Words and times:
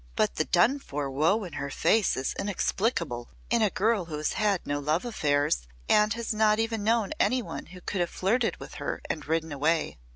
"But 0.15 0.37
the 0.37 0.45
done 0.45 0.79
for 0.79 1.11
woe 1.11 1.43
in 1.43 1.53
her 1.53 1.69
face 1.69 2.17
is 2.17 2.33
inexplicable 2.39 3.29
in 3.51 3.61
a 3.61 3.69
girl 3.69 4.05
who 4.05 4.17
has 4.17 4.33
had 4.33 4.65
no 4.65 4.79
love 4.79 5.05
affairs 5.05 5.67
and 5.87 6.11
has 6.15 6.33
not 6.33 6.57
even 6.57 6.83
known 6.83 7.11
any 7.19 7.43
one 7.43 7.67
who 7.67 7.81
could 7.81 8.01
have 8.01 8.09
flirted 8.09 8.57
with 8.57 8.73
her 8.81 9.03
and 9.11 9.27
ridden 9.27 9.51
away. 9.51 9.99